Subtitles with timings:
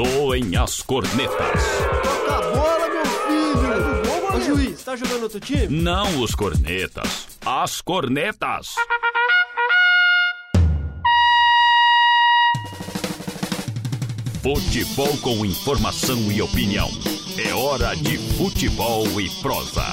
[0.00, 1.62] Soem as cornetas.
[2.02, 4.34] Toca a bola, meu filho!
[4.34, 5.68] Ô juiz, tá jogando outro time?
[5.68, 8.76] Não os cornetas, as cornetas.
[14.42, 16.88] Futebol com informação e opinião.
[17.36, 19.84] É hora de futebol e prosa.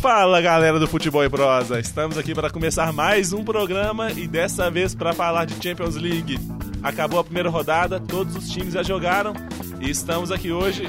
[0.00, 4.70] Fala galera do Futebol e Prosa, estamos aqui para começar mais um programa e dessa
[4.70, 6.38] vez para falar de Champions League.
[6.86, 9.34] Acabou a primeira rodada, todos os times já jogaram
[9.80, 10.84] e estamos aqui hoje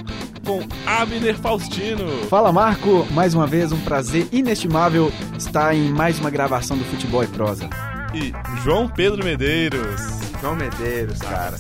[0.46, 2.24] com Abner Faustino.
[2.30, 7.24] Fala Marco, mais uma vez um prazer inestimável estar em mais uma gravação do Futebol
[7.24, 7.68] e Prosa.
[8.14, 8.32] E
[8.64, 10.00] João Pedro Medeiros.
[10.40, 11.58] João Medeiros, cara.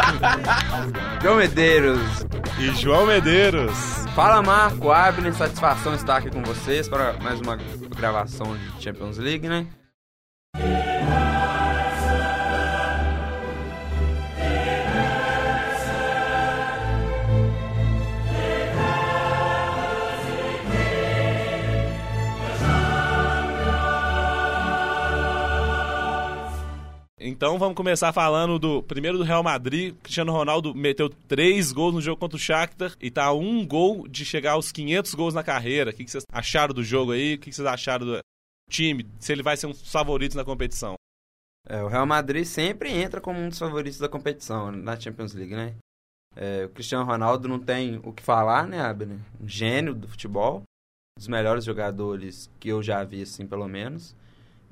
[1.22, 2.00] João Medeiros.
[2.58, 3.76] E João Medeiros.
[4.14, 7.58] Fala Marco, Abner, satisfação estar aqui com vocês para mais uma
[7.94, 9.66] gravação de Champions League, né?
[27.30, 29.94] Então vamos começar falando do primeiro do Real Madrid.
[30.02, 34.24] Cristiano Ronaldo meteu três gols no jogo contra o Shakhtar e tá um gol de
[34.24, 35.92] chegar aos 500 gols na carreira.
[35.92, 37.34] O que vocês acharam do jogo aí?
[37.34, 38.18] O que vocês acharam do
[38.68, 39.06] time?
[39.20, 40.94] Se ele vai ser um dos favoritos na competição?
[41.68, 45.54] É, o Real Madrid sempre entra como um dos favoritos da competição na Champions League,
[45.54, 45.76] né?
[46.34, 49.18] É, o Cristiano Ronaldo não tem o que falar, né, Abner?
[49.40, 54.16] Um gênio do futebol, um dos melhores jogadores que eu já vi, assim, pelo menos.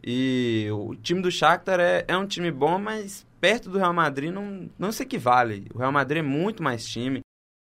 [0.03, 4.33] E o time do Shakhtar é, é um time bom, mas perto do Real Madrid
[4.33, 5.67] não, não se equivale.
[5.75, 7.21] O Real Madrid é muito mais time.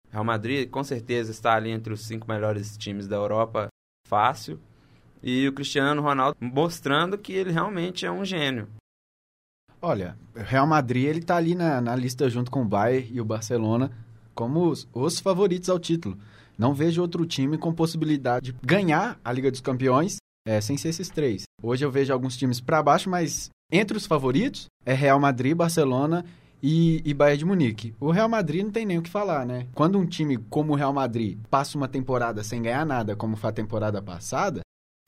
[0.08, 3.68] O Real Madrid com certeza está ali entre os cinco melhores times da Europa,
[4.08, 4.60] fácil.
[5.22, 8.68] E o Cristiano Ronaldo mostrando que ele realmente é um gênio.
[9.80, 13.20] Olha, o Real Madrid ele tá ali na, na lista junto com o Bayern e
[13.20, 13.90] o Barcelona
[14.34, 16.18] como os, os favoritos ao título.
[16.58, 20.16] Não vejo outro time com possibilidade de ganhar a Liga dos Campeões
[20.46, 21.44] é, sem ser esses três.
[21.62, 26.24] Hoje eu vejo alguns times para baixo, mas entre os favoritos é Real Madrid, Barcelona
[26.62, 27.94] e, e Bayern de Munique.
[27.98, 29.66] O Real Madrid não tem nem o que falar, né?
[29.74, 33.50] Quando um time como o Real Madrid passa uma temporada sem ganhar nada, como foi
[33.50, 34.60] a temporada passada,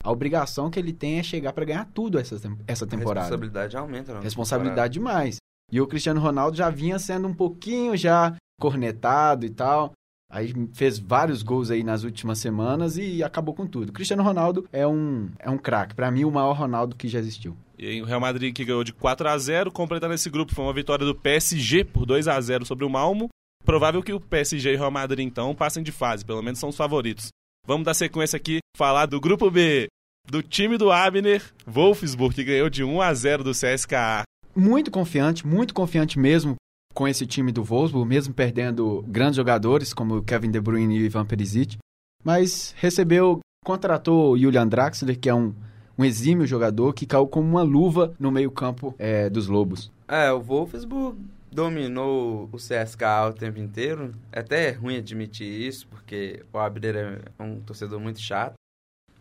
[0.03, 2.35] a obrigação que ele tem é chegar para ganhar tudo essa,
[2.67, 3.19] essa temporada.
[3.19, 4.21] A responsabilidade aumenta, não?
[4.21, 5.37] Responsabilidade demais.
[5.71, 9.91] E o Cristiano Ronaldo já vinha sendo um pouquinho já cornetado e tal.
[10.29, 13.93] Aí fez vários gols aí nas últimas semanas e acabou com tudo.
[13.93, 15.95] Cristiano Ronaldo é um, é um craque.
[15.95, 17.55] Para mim, o maior Ronaldo que já existiu.
[17.77, 20.65] E aí, o Real Madrid que ganhou de 4 a 0 completando esse grupo foi
[20.65, 23.29] uma vitória do PSG por 2 a 0 sobre o Malmo.
[23.63, 26.69] Provável que o PSG e o Real Madrid, então, passem de fase, pelo menos são
[26.69, 27.29] os favoritos.
[27.65, 29.87] Vamos dar sequência aqui, falar do grupo B,
[30.25, 34.23] do time do Abner, Wolfsburg, que ganhou de 1 a 0 do CSKA.
[34.55, 36.55] Muito confiante, muito confiante mesmo
[36.97, 41.27] com esse time do Wolfsburg, mesmo perdendo grandes jogadores como Kevin De Bruyne e Ivan
[41.27, 41.77] Perisic,
[42.23, 45.53] mas recebeu, contratou o Julian Draxler, que é um,
[45.95, 49.91] um exímio jogador que caiu como uma luva no meio-campo é, dos Lobos.
[50.07, 51.19] É, o Wolfsburg
[51.51, 54.15] dominou o CSKA o tempo inteiro.
[54.31, 58.55] É até ruim admitir isso, porque o Abner é um torcedor muito chato.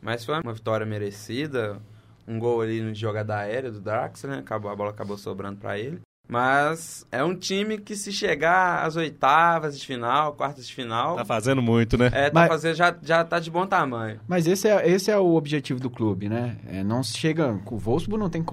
[0.00, 1.78] Mas foi uma vitória merecida.
[2.26, 4.38] Um gol ali no jogada aérea do Draxler, né?
[4.38, 6.00] Acabou, a bola acabou sobrando para ele.
[6.28, 11.16] Mas é um time que se chegar às oitavas de final, quartas de final...
[11.16, 12.10] Tá fazendo muito, né?
[12.12, 14.20] É, tá Mas- fazendo, já, já tá de bom tamanho.
[14.26, 16.56] Mas esse é, esse é o objetivo do clube, né?
[16.66, 17.60] É, não chega.
[17.70, 18.44] O Wolfsburg não tem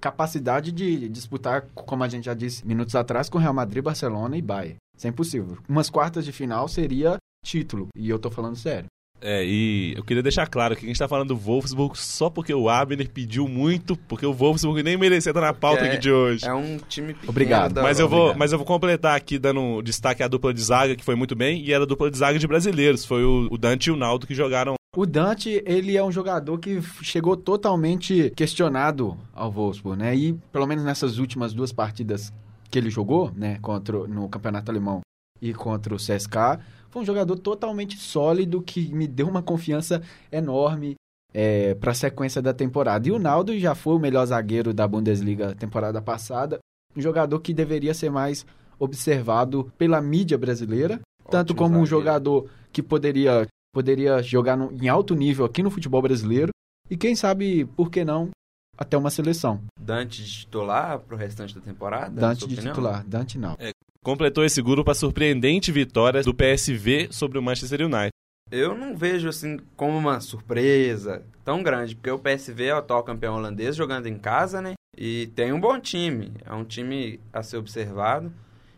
[0.00, 4.42] capacidade de disputar, como a gente já disse minutos atrás, com Real Madrid, Barcelona e
[4.42, 4.76] Bayern.
[4.96, 5.58] Isso é impossível.
[5.68, 7.88] Umas quartas de final seria título.
[7.96, 8.86] E eu tô falando sério.
[9.22, 12.52] É, e eu queria deixar claro que a gente tá falando do Wolfsburg só porque
[12.52, 16.10] o Abner pediu muito, porque o Wolfsburg nem merecia estar na pauta Porque aqui de
[16.10, 16.44] hoje.
[16.44, 17.82] É um time pequeno Obrigado.
[17.82, 21.04] Mas eu, vou, mas eu vou completar aqui, dando destaque à dupla de zaga, que
[21.04, 23.04] foi muito bem, e era a dupla de zaga de brasileiros.
[23.04, 24.74] Foi o, o Dante e o Naldo que jogaram.
[24.96, 30.16] O Dante, ele é um jogador que chegou totalmente questionado ao Wolfsburg, né?
[30.16, 32.32] E pelo menos nessas últimas duas partidas
[32.68, 35.00] que ele jogou, né, contra no Campeonato Alemão
[35.40, 36.58] e contra o CSKA,
[36.92, 40.00] foi um jogador totalmente sólido que me deu uma confiança
[40.30, 40.94] enorme
[41.34, 43.08] é, para a sequência da temporada.
[43.08, 46.58] E o Naldo já foi o melhor zagueiro da Bundesliga temporada passada,
[46.94, 48.44] um jogador que deveria ser mais
[48.78, 51.00] observado pela mídia brasileira,
[51.30, 51.86] tanto Ótimo como um zagueiro.
[51.86, 56.50] jogador que poderia poderia jogar no- em alto nível aqui no futebol brasileiro
[56.90, 58.28] e quem sabe, por que não,
[58.76, 59.62] até uma seleção.
[59.80, 62.20] Dante de titular pro restante da temporada?
[62.20, 62.74] Dante de opinião?
[62.74, 63.56] titular, Dante não.
[64.04, 68.10] Completou esse grupo a surpreendente vitória do PSV sobre o Manchester United.
[68.50, 73.04] Eu não vejo assim como uma surpresa tão grande, porque o PSV é o atual
[73.04, 74.74] campeão holandês jogando em casa, né?
[74.98, 78.32] E tem um bom time, é um time a ser observado.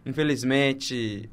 [0.04, 1.30] Infelizmente,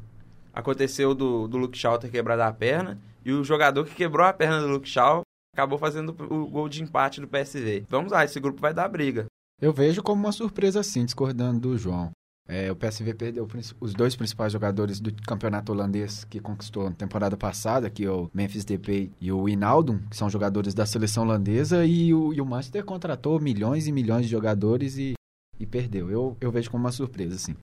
[0.53, 2.97] aconteceu do, do Luke Shaw ter quebrado a perna.
[3.25, 5.21] E o jogador que quebrou a perna do Luke Shaw
[5.53, 7.83] acabou fazendo o gol de empate do PSV.
[7.89, 9.25] Vamos lá, esse grupo vai dar briga.
[9.61, 12.11] Eu vejo como uma surpresa sim, discordando do João.
[12.53, 13.47] É, o PSV perdeu
[13.79, 18.29] os dois principais jogadores do campeonato holandês que conquistou na temporada passada, que é o
[18.33, 22.45] Memphis Depay e o Inaldum, que são jogadores da seleção holandesa, e o, e o
[22.45, 25.13] Manchester contratou milhões e milhões de jogadores e,
[25.57, 26.11] e perdeu.
[26.11, 27.55] Eu, eu vejo como uma surpresa, sim.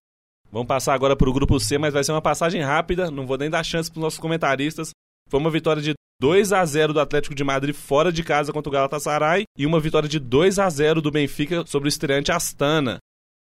[0.51, 3.37] Vamos passar agora para o grupo C, mas vai ser uma passagem rápida, não vou
[3.37, 4.93] nem dar chance para os nossos comentaristas.
[5.29, 8.71] Foi uma vitória de 2 a 0 do Atlético de Madrid fora de casa contra
[8.71, 12.99] o Galatasaray e uma vitória de 2 a 0 do Benfica sobre o estreante Astana.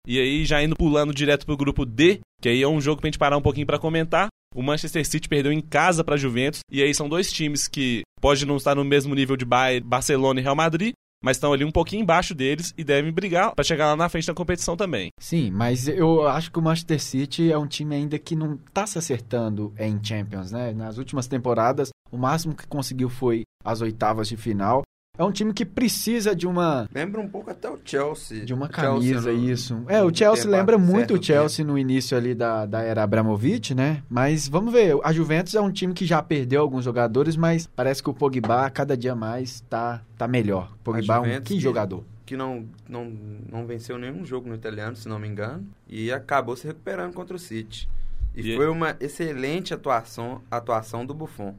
[0.06, 3.08] E aí, já indo pulando direto pro grupo D, que aí é um jogo pra
[3.08, 4.28] gente parar um pouquinho para comentar.
[4.54, 8.46] O Manchester City perdeu em casa para Juventus, e aí são dois times que pode
[8.46, 11.72] não estar no mesmo nível de Bayern, Barcelona e Real Madrid, mas estão ali um
[11.72, 15.10] pouquinho embaixo deles e devem brigar para chegar lá na frente da competição também.
[15.20, 18.86] Sim, mas eu acho que o Manchester City é um time ainda que não está
[18.86, 20.74] se acertando em Champions, né?
[20.74, 24.84] Nas últimas temporadas, o máximo que conseguiu foi as oitavas de final.
[25.15, 26.89] É um time que precisa de uma.
[26.92, 28.44] Lembra um pouco até o Chelsea.
[28.44, 29.48] De uma camisa, no...
[29.48, 29.83] isso.
[29.88, 31.71] É, o Chelsea lembra muito o Chelsea tempo.
[31.71, 34.01] no início ali da, da era Abramovich, né?
[34.10, 34.98] Mas vamos ver.
[35.04, 38.68] A Juventus é um time que já perdeu alguns jogadores, mas parece que o Pogba,
[38.71, 40.75] cada dia mais, tá, tá melhor.
[40.83, 42.04] Pogba é um que, que jogador.
[42.25, 43.16] Que não, não,
[43.51, 45.63] não venceu nenhum jogo no italiano, se não me engano.
[45.88, 47.88] E acabou se recuperando contra o City.
[48.36, 51.54] E, e foi uma excelente atuação, atuação do Buffon.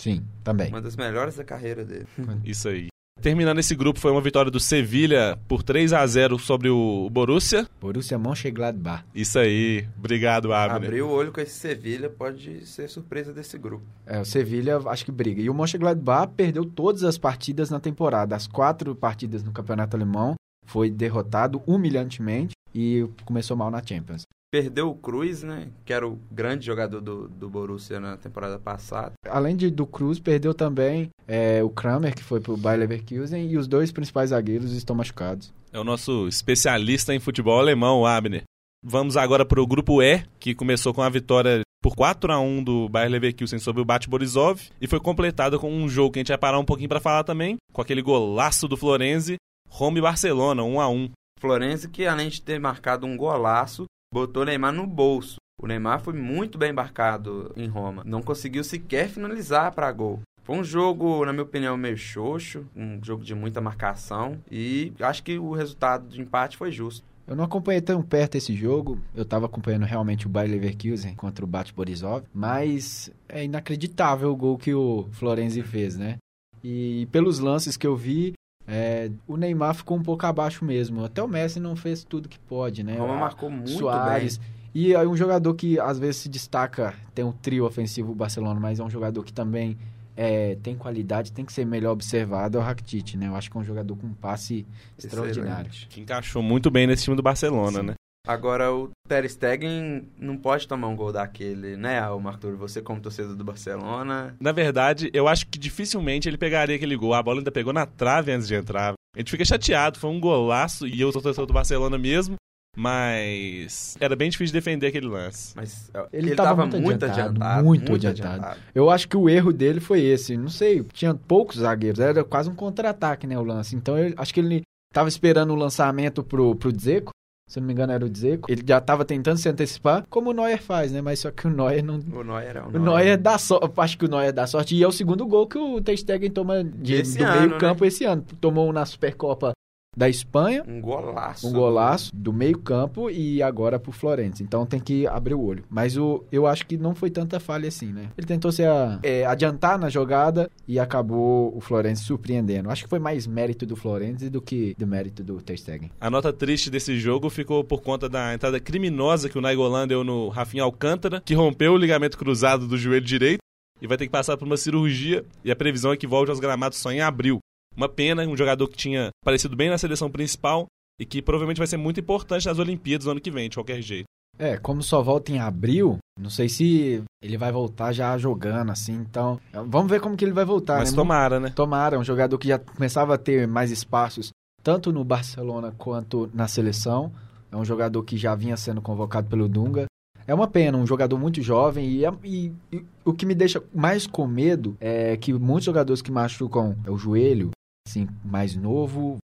[0.00, 0.70] Sim, também.
[0.70, 2.06] Uma das melhores da carreira dele.
[2.42, 2.88] Isso aí.
[3.20, 7.68] Terminando esse grupo foi uma vitória do Sevilha por 3 a 0 sobre o Borussia.
[7.78, 9.04] Borussia Mönchengladbach.
[9.14, 9.86] Isso aí.
[9.98, 10.88] Obrigado, Abner.
[10.88, 13.84] Abriu o olho com esse Sevilha, pode ser surpresa desse grupo.
[14.06, 15.42] É, o Sevilha acho que briga.
[15.42, 18.34] E o Mönchengladbach perdeu todas as partidas na temporada.
[18.34, 24.22] As quatro partidas no Campeonato Alemão foi derrotado humilhantemente e começou mal na Champions.
[24.50, 25.68] Perdeu o Cruz, né?
[25.84, 29.12] Que era o grande jogador do, do Borussia na temporada passada.
[29.24, 33.56] Além de, do Cruz, perdeu também é, o Kramer, que foi pro Bayer Leverkusen, e
[33.56, 35.52] os dois principais zagueiros estão machucados.
[35.72, 38.42] É o nosso especialista em futebol alemão, o Abner.
[38.82, 42.64] Vamos agora para o grupo E, que começou com a vitória por 4 a 1
[42.64, 46.20] do Bayer Leverkusen sobre o Bate Borisov e foi completado com um jogo que a
[46.20, 49.36] gente vai parar um pouquinho para falar também, com aquele golaço do Florenzi,
[49.68, 51.10] Roma e Barcelona, 1 a 1.
[51.38, 55.36] Florenzi que além de ter marcado um golaço, botou o Neymar no bolso.
[55.62, 58.02] O Neymar foi muito bem embarcado em Roma.
[58.04, 60.20] Não conseguiu sequer finalizar para gol.
[60.42, 65.22] Foi um jogo, na minha opinião, meio xoxo, um jogo de muita marcação e acho
[65.22, 67.04] que o resultado de empate foi justo.
[67.26, 71.44] Eu não acompanhei tão perto esse jogo, eu estava acompanhando realmente o Bayer Leverkusen contra
[71.44, 76.16] o Bate Borisov, mas é inacreditável o gol que o Florenzi fez, né?
[76.64, 78.32] E pelos lances que eu vi,
[78.70, 81.04] é, o Neymar ficou um pouco abaixo mesmo.
[81.04, 82.96] Até o Messi não fez tudo que pode, né?
[82.96, 84.38] Roma marcou muito Soares.
[84.38, 84.46] bem.
[84.72, 88.60] E aí um jogador que às vezes se destaca, tem um trio ofensivo o Barcelona,
[88.60, 89.76] mas é um jogador que também
[90.16, 93.26] é, tem qualidade, tem que ser melhor observado, é o Rakitic, né?
[93.26, 94.64] Eu acho que é um jogador com um passe
[94.96, 95.30] Excelente.
[95.30, 95.70] extraordinário.
[95.88, 97.86] Que encaixou muito bem nesse time do Barcelona, Sim.
[97.86, 97.94] né?
[98.26, 102.54] Agora, o Ter Stegen não pode tomar um gol daquele, né, o Arthur?
[102.56, 104.36] Você como torcedor do Barcelona...
[104.38, 107.14] Na verdade, eu acho que dificilmente ele pegaria aquele gol.
[107.14, 108.92] A bola ainda pegou na trave antes de entrar.
[109.16, 112.36] A gente fica chateado, foi um golaço, e eu sou torcedor do Barcelona mesmo,
[112.76, 115.52] mas era bem difícil defender aquele lance.
[115.56, 118.34] Mas ele, estava muito, muito adiantado, adiantado, muito, muito adiantado.
[118.34, 118.60] adiantado.
[118.74, 120.36] Eu acho que o erro dele foi esse.
[120.36, 123.74] Não sei, tinha poucos zagueiros, era quase um contra-ataque, né, o lance.
[123.74, 124.62] Então eu acho que ele
[124.92, 127.10] estava esperando o lançamento pro, pro Dzeko
[127.50, 130.32] se não me engano era o Dzeko, ele já estava tentando se antecipar, como o
[130.32, 131.00] Neuer faz, né?
[131.00, 131.96] Mas só que o Neuer não...
[131.96, 132.76] O Neuer é o Neuer.
[132.76, 135.48] O Neuer dá sorte, acho que o Neuer dá sorte, e é o segundo gol
[135.48, 137.88] que o Ter Stegen toma de, do meio campo né?
[137.88, 138.24] esse ano.
[138.40, 139.50] Tomou um na Supercopa
[139.96, 140.62] da Espanha.
[140.66, 141.48] Um golaço.
[141.48, 144.42] Um golaço do meio campo e agora pro Florence.
[144.42, 145.64] Então tem que abrir o olho.
[145.68, 148.08] Mas o, eu acho que não foi tanta falha assim, né?
[148.16, 152.70] Ele tentou se a, é, adiantar na jogada e acabou o Florence surpreendendo.
[152.70, 155.90] Acho que foi mais mérito do Florence do que do mérito do Ter Stegen.
[156.00, 160.04] A nota triste desse jogo ficou por conta da entrada criminosa que o Naigolan deu
[160.04, 163.40] no Rafinha Alcântara, que rompeu o ligamento cruzado do joelho direito
[163.82, 166.40] e vai ter que passar por uma cirurgia e a previsão é que volte aos
[166.40, 167.40] gramados só em abril.
[167.80, 170.66] Uma pena, um jogador que tinha aparecido bem na seleção principal
[171.00, 173.80] e que provavelmente vai ser muito importante nas Olimpíadas no ano que vem, de qualquer
[173.80, 174.04] jeito.
[174.38, 178.92] É, como só volta em abril, não sei se ele vai voltar já jogando, assim,
[178.92, 179.40] então.
[179.66, 180.96] Vamos ver como que ele vai voltar, Mas né?
[180.96, 181.48] tomara, né?
[181.56, 184.28] Tomara, um jogador que já começava a ter mais espaços,
[184.62, 187.10] tanto no Barcelona quanto na seleção.
[187.50, 189.86] É um jogador que já vinha sendo convocado pelo Dunga.
[190.26, 194.06] É uma pena, um jogador muito jovem e, e, e, o que me deixa mais
[194.06, 197.50] com medo é que muitos jogadores que machucam o joelho
[197.86, 199.18] assim, mais novo,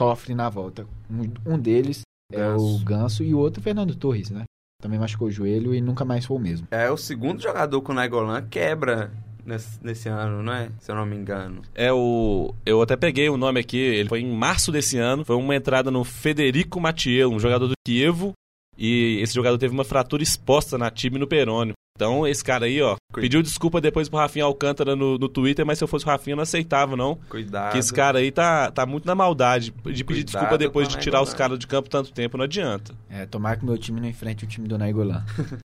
[0.00, 0.86] sofre na volta.
[1.10, 2.42] Um, um deles Ganso.
[2.42, 4.44] é o Ganso e o outro Fernando Torres, né?
[4.80, 6.68] também machucou o joelho e nunca mais foi o mesmo.
[6.70, 9.10] É o segundo jogador que o Nainggolan quebra
[9.44, 10.70] nesse, nesse ano, não é?
[10.78, 11.62] Se eu não me engano.
[11.74, 12.54] É o.
[12.64, 15.24] Eu até peguei o nome aqui, ele foi em março desse ano.
[15.24, 18.32] Foi uma entrada no Federico Matiello, um jogador do Kievo.
[18.78, 21.74] E esse jogador teve uma fratura exposta na tibia e no perônio.
[21.96, 23.22] Então, esse cara aí, ó, Cuidado.
[23.22, 26.34] pediu desculpa depois pro Rafinha Alcântara no, no Twitter, mas se eu fosse o Rafinha,
[26.34, 27.16] eu não aceitava, não.
[27.28, 27.72] Cuidado.
[27.72, 29.72] Que esse cara aí tá, tá muito na maldade.
[29.72, 32.94] De pedir Cuidado desculpa depois de tirar os caras de campo tanto tempo, não adianta.
[33.10, 35.24] É, tomara que meu time não enfrente o time do Naigolan.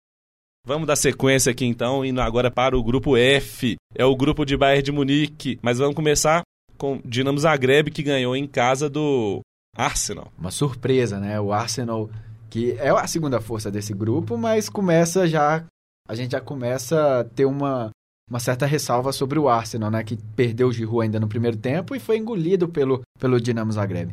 [0.66, 3.76] Vamos dar sequência aqui então, indo agora para o grupo F.
[3.94, 5.60] É o grupo de Bayern de Munique.
[5.62, 6.42] Mas vamos começar
[6.78, 9.42] com Dinamo Zagreb, que ganhou em casa do
[9.76, 10.32] Arsenal.
[10.38, 11.38] Uma surpresa, né?
[11.38, 12.10] O Arsenal,
[12.54, 15.66] que é a segunda força desse grupo, mas começa já.
[16.08, 17.90] A gente já começa a ter uma,
[18.30, 20.04] uma certa ressalva sobre o Arsenal, né?
[20.04, 24.12] Que perdeu o Giroud ainda no primeiro tempo e foi engolido pelo, pelo Dinamo Zagreb.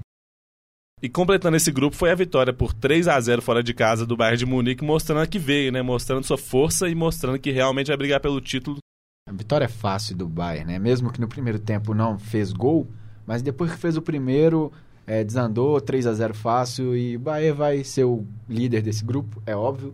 [1.02, 4.16] E completando esse grupo foi a vitória por 3 a 0 fora de casa do
[4.16, 5.82] Bayern de Munique, mostrando que veio, né?
[5.82, 8.78] Mostrando sua força e mostrando que realmente vai brigar pelo título.
[9.28, 10.78] A vitória é fácil do Bayern, né?
[10.78, 12.88] Mesmo que no primeiro tempo não fez gol,
[13.26, 14.72] mas depois que fez o primeiro,
[15.10, 19.42] é, desandou 3 a 0 fácil e o Bayern vai ser o líder desse grupo,
[19.44, 19.90] é óbvio.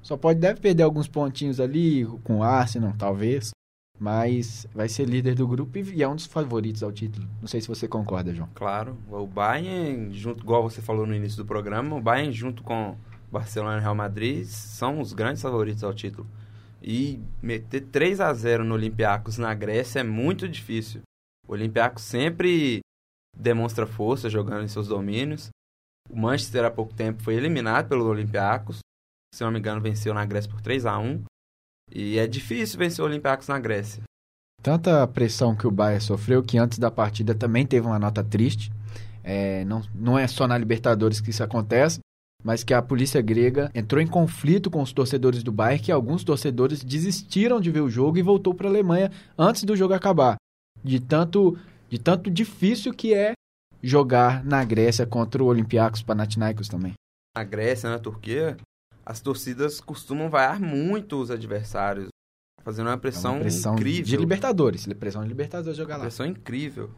[0.00, 3.50] Só pode deve perder alguns pontinhos ali com o Arsenal, talvez,
[3.98, 7.28] mas vai ser líder do grupo e e é um dos favoritos ao título.
[7.40, 8.48] Não sei se você concorda, João.
[8.54, 12.96] Claro, o Bayern, junto, igual você falou no início do programa, o Bayern junto com
[13.28, 16.28] Barcelona e Real Madrid são os grandes favoritos ao título.
[16.80, 21.00] E meter 3 a 0 no Olympiacos na Grécia é muito difícil.
[21.48, 22.82] O Olympiacos sempre
[23.36, 25.48] demonstra força jogando em seus domínios.
[26.08, 28.78] O Manchester há pouco tempo foi eliminado pelo Olympiacos.
[29.34, 31.22] Se não me engano, venceu na Grécia por 3 a 1
[31.92, 34.02] E é difícil vencer o Olympiacos na Grécia.
[34.62, 38.70] Tanta pressão que o Bayern sofreu que antes da partida também teve uma nota triste.
[39.22, 42.00] É, não, não é só na Libertadores que isso acontece,
[42.42, 46.24] mas que a polícia grega entrou em conflito com os torcedores do Bayern, que alguns
[46.24, 50.36] torcedores desistiram de ver o jogo e voltou para a Alemanha antes do jogo acabar.
[50.82, 51.56] De tanto,
[51.90, 53.32] de tanto difícil que é
[53.82, 56.94] jogar na Grécia contra o Olympiacos Panathinaikos também.
[57.36, 58.56] na Grécia, na Turquia,
[59.04, 62.08] as torcidas costumam vaiar muito os adversários,
[62.62, 64.04] fazendo uma É pressão, uma pressão incrível.
[64.04, 66.02] de Libertadores, pressão de Libertadores jogar lá.
[66.04, 66.90] Pressão incrível.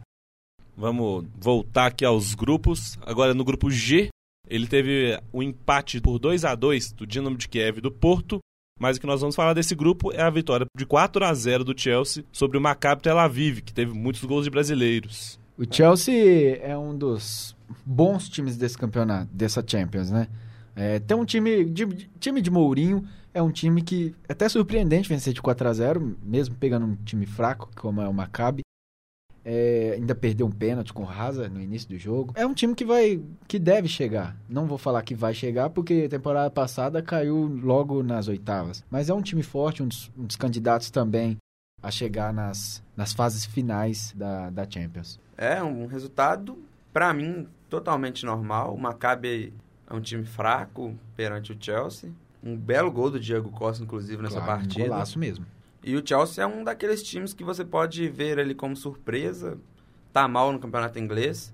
[0.77, 2.99] Vamos voltar aqui aos grupos.
[3.03, 4.09] Agora no grupo G,
[4.49, 8.39] ele teve um empate por 2 a 2 do Dinamo de Kiev e do Porto.
[8.83, 11.63] Mas o que nós vamos falar desse grupo é a vitória de 4 a 0
[11.63, 15.39] do Chelsea sobre o Maccabi Tel Aviv, que teve muitos gols de brasileiros.
[15.57, 17.55] O Chelsea é um dos
[17.87, 20.27] bons times desse campeonato, dessa Champions, né?
[20.75, 21.87] É, tem um time de,
[22.19, 26.17] time de Mourinho, é um time que é até surpreendente vencer de 4 a 0
[26.21, 28.63] mesmo pegando um time fraco, como é o Maccabi.
[29.45, 32.33] É, ainda perdeu um pênalti com o Raza no início do jogo.
[32.37, 34.37] É um time que vai que deve chegar.
[34.49, 38.85] Não vou falar que vai chegar porque temporada passada caiu logo nas oitavas.
[38.91, 41.37] Mas é um time forte, um dos, um dos candidatos também
[41.83, 45.19] a chegar nas, nas fases finais da, da Champions.
[45.37, 46.57] É um resultado,
[46.93, 48.73] pra mim, totalmente normal.
[48.73, 49.53] O Maccabi
[49.91, 52.13] é um time fraco perante o Chelsea.
[52.45, 54.89] Um belo gol do Diego Costa, inclusive, nessa Claro, um partida.
[54.89, 55.45] golaço mesmo.
[55.85, 59.59] E o Chelsea é um daqueles times que você pode ver ali como surpresa.
[60.13, 61.53] Tá mal no campeonato inglês.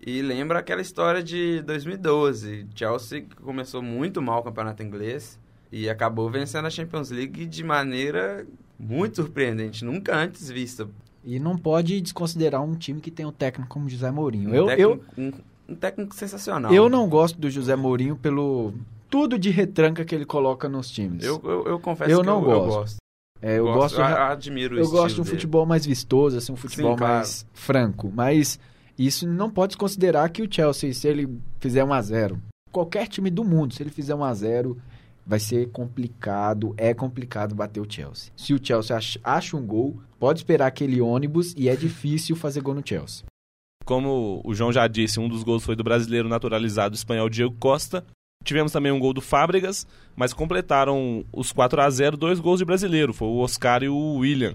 [0.00, 2.66] E lembra aquela história de 2012.
[2.74, 5.38] Chelsea começou muito mal o campeonato inglês
[5.72, 8.46] e acabou vencendo a Champions League de maneira
[8.78, 10.88] muito surpreendente, nunca antes vista.
[11.24, 14.50] E não pode desconsiderar um time que tem um técnico como José Mourinho.
[14.50, 16.72] Um Eu, eu, técnico, um, um técnico sensacional.
[16.72, 18.74] eu não gosto do José Mourinho pelo
[19.10, 21.24] tudo de retranca que ele coloca nos times.
[21.24, 22.98] Eu, eu, eu confesso Eu que não eu, eu gosto.
[23.40, 23.44] Gosto.
[23.52, 25.36] É, eu gosto, eu admiro eu gosto de um dele.
[25.36, 27.14] futebol mais vistoso, assim, um futebol Sim, claro.
[27.14, 28.10] mais franco.
[28.14, 28.58] Mas
[28.98, 31.28] isso não pode desconsiderar que o Chelsea, se ele
[31.60, 32.38] fizer 1 a 0
[32.72, 34.76] qualquer time do mundo, se ele fizer 1 a 0
[35.26, 38.30] vai ser complicado, é complicado bater o Chelsea.
[38.36, 42.60] Se o Chelsea ach- acha um gol, pode esperar aquele ônibus e é difícil fazer
[42.60, 43.24] gol no Chelsea.
[43.84, 48.04] Como o João já disse, um dos gols foi do brasileiro naturalizado espanhol Diego Costa.
[48.46, 52.64] Tivemos também um gol do Fábregas, mas completaram os 4 a 0 dois gols de
[52.64, 53.12] brasileiro.
[53.12, 54.54] Foi o Oscar e o William.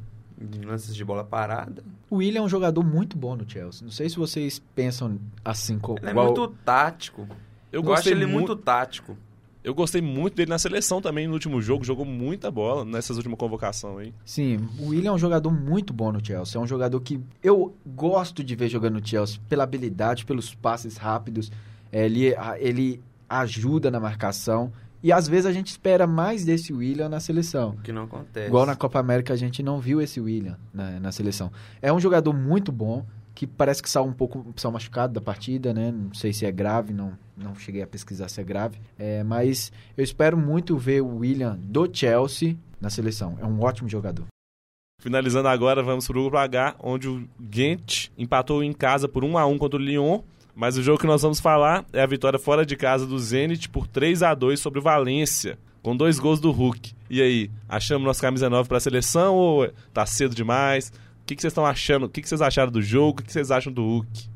[0.65, 1.83] Lances de bola parada.
[2.09, 3.83] O William é um jogador muito bom no Chelsea.
[3.85, 7.27] Não sei se vocês pensam assim co- Ele é muito tático.
[7.71, 9.15] Eu Eu, acho ele muito, muito tático.
[9.63, 13.37] eu gostei muito dele na seleção também no último jogo, jogou muita bola nessas últimas
[13.37, 14.13] convocações aí.
[14.25, 16.59] Sim, o William é um jogador muito bom no Chelsea.
[16.59, 20.97] É um jogador que eu gosto de ver jogando no Chelsea pela habilidade, pelos passes
[20.97, 21.51] rápidos.
[21.91, 22.99] É, Ele, ele
[23.39, 24.71] ajuda na marcação.
[25.03, 27.71] E às vezes a gente espera mais desse William na seleção.
[27.71, 28.47] O que não acontece.
[28.47, 31.51] Igual na Copa América a gente não viu esse William na, na seleção.
[31.81, 33.03] É um jogador muito bom.
[33.33, 35.91] que parece que saiu um pouco saiu machucado da partida, né?
[35.91, 38.77] Não sei se é grave, não, não cheguei a pesquisar se é grave.
[38.99, 43.37] É, mas eu espero muito ver o William do Chelsea na seleção.
[43.41, 44.25] É um ótimo jogador.
[45.01, 49.35] Finalizando agora, vamos para o grupo H, onde o Ghent empatou em casa por 1
[49.35, 50.19] a 1 contra o Lyon.
[50.55, 53.69] Mas o jogo que nós vamos falar é a vitória fora de casa do Zenit
[53.69, 56.93] por 3 a 2 sobre o Valência, com dois gols do Hulk.
[57.09, 60.91] E aí, achamos nossa camisa 9 para a seleção ou tá cedo demais?
[61.21, 62.05] O que, vocês estão achando?
[62.05, 63.09] O que, que vocês acharam do jogo?
[63.09, 64.29] O que, que vocês acham do Hulk?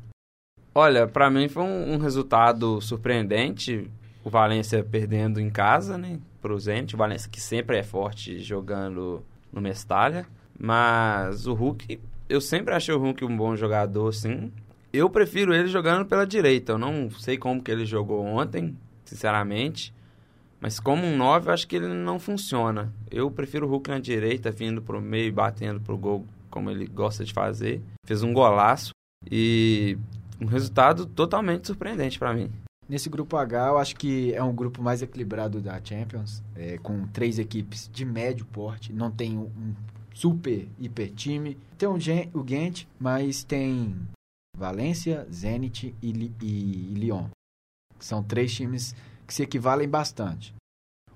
[0.74, 3.90] Olha, para mim foi um, um, resultado surpreendente.
[4.22, 6.18] O Valência perdendo em casa, né?
[6.40, 6.94] Pro Zenit.
[6.94, 10.26] O Valência que sempre é forte jogando no Mestalha.
[10.58, 14.52] Mas o Hulk, eu sempre achei o Hulk um bom jogador, sim.
[14.96, 16.72] Eu prefiro ele jogando pela direita.
[16.72, 18.74] Eu não sei como que ele jogou ontem,
[19.04, 19.92] sinceramente.
[20.58, 22.90] Mas como um 9, eu acho que ele não funciona.
[23.10, 26.86] Eu prefiro o Hulk na direita, vindo pro meio e batendo pro gol, como ele
[26.86, 27.82] gosta de fazer.
[28.06, 28.92] Fez um golaço
[29.30, 29.98] e
[30.40, 32.50] um resultado totalmente surpreendente para mim.
[32.88, 37.06] Nesse grupo H, eu acho que é um grupo mais equilibrado da Champions, é, com
[37.08, 38.94] três equipes de médio porte.
[38.94, 39.74] Não tem um
[40.14, 41.58] super, hiper time.
[41.76, 43.94] Tem o, Gen o Ghent, mas tem
[44.56, 47.26] Valência, Zenit e, e, Lyon.
[47.98, 48.94] São três times
[49.26, 50.54] que se equivalem bastante.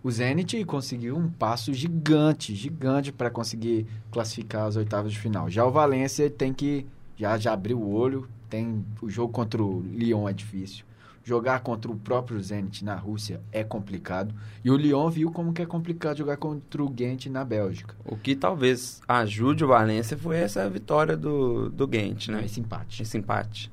[0.03, 5.51] O Zenit conseguiu um passo gigante, gigante para conseguir classificar as oitavas de final.
[5.51, 9.81] Já o Valência tem que já já abriu o olho, tem o jogo contra o
[9.81, 10.85] Lyon é difícil.
[11.23, 14.35] Jogar contra o próprio Zenit na Rússia é complicado.
[14.65, 17.95] E o Lyon viu como que é complicado jogar contra o Ghent na Bélgica.
[18.05, 22.45] O que talvez ajude o Valência foi essa vitória do, do Ghent, né?
[22.45, 23.03] Esse empate.
[23.03, 23.71] Esse empate.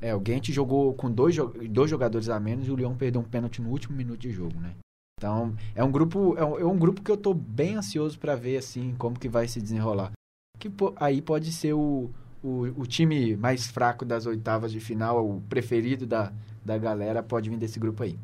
[0.00, 1.36] É, o Ghent jogou com dois,
[1.70, 4.58] dois jogadores a menos e o Lyon perdeu um pênalti no último minuto de jogo,
[4.58, 4.74] né?
[5.18, 8.36] Então, é um grupo, é um, é um grupo que eu tô bem ansioso para
[8.36, 10.12] ver, assim, como que vai se desenrolar.
[10.58, 12.08] Que aí pode ser o,
[12.42, 16.32] o, o time mais fraco das oitavas de final, o preferido da,
[16.64, 18.18] da galera pode vir desse grupo aí.